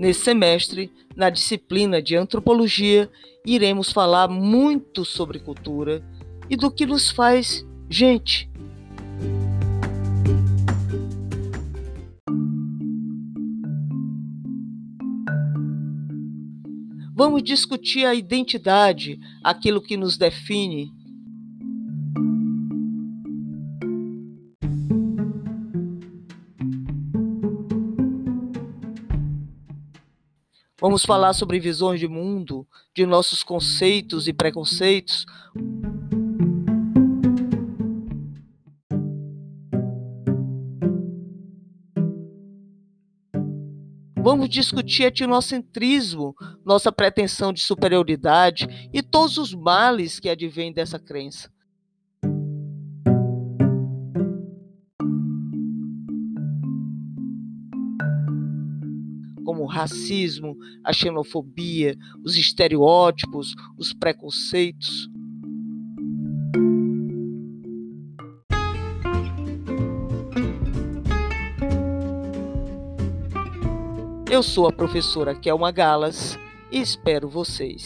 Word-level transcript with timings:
Nesse 0.00 0.20
semestre, 0.20 0.90
na 1.14 1.28
disciplina 1.28 2.00
de 2.00 2.16
antropologia, 2.16 3.10
iremos 3.44 3.92
falar 3.92 4.28
muito 4.28 5.04
sobre 5.04 5.38
cultura 5.38 6.02
e 6.48 6.56
do 6.56 6.70
que 6.70 6.86
nos 6.86 7.10
faz 7.10 7.66
gente. 7.86 8.48
Vamos 17.14 17.42
discutir 17.42 18.06
a 18.06 18.14
identidade, 18.14 19.20
aquilo 19.44 19.82
que 19.82 19.98
nos 19.98 20.16
define. 20.16 20.90
Vamos 30.80 31.04
falar 31.04 31.34
sobre 31.34 31.60
visões 31.60 32.00
de 32.00 32.08
mundo, 32.08 32.66
de 32.94 33.04
nossos 33.04 33.42
conceitos 33.42 34.26
e 34.26 34.32
preconceitos. 34.32 35.26
Vamos 44.22 44.48
discutir 44.48 45.04
etnocentrismo, 45.04 46.34
nossa 46.64 46.90
pretensão 46.90 47.52
de 47.52 47.60
superioridade 47.60 48.88
e 48.92 49.02
todos 49.02 49.36
os 49.36 49.52
males 49.52 50.18
que 50.18 50.30
advêm 50.30 50.72
dessa 50.72 50.98
crença. 50.98 51.50
Como 59.44 59.62
o 59.62 59.66
racismo, 59.66 60.56
a 60.84 60.92
xenofobia, 60.92 61.96
os 62.24 62.36
estereótipos, 62.36 63.54
os 63.78 63.92
preconceitos. 63.92 65.08
Eu 74.30 74.44
sou 74.44 74.68
a 74.68 74.72
professora 74.72 75.34
Kelma 75.34 75.72
Galas 75.72 76.38
e 76.70 76.80
espero 76.80 77.28
vocês. 77.28 77.84